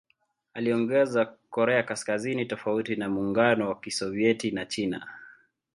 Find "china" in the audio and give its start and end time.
4.65-5.07